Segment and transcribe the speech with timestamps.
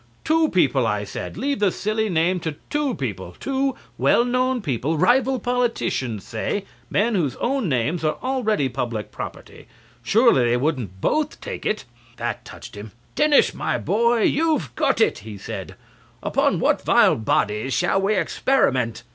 [0.23, 4.59] "Two people," I said; "leave the same silly name to two people, two well known
[4.63, 9.67] people, rival politicians, say, men whose own names are already public property.
[10.01, 11.85] Surely they wouldn't both take it."
[12.17, 12.93] That touched him.
[13.13, 15.75] "Denis, my boy, you've got it," he said.
[16.23, 19.03] "Upon what vile bodies shall we experiment?"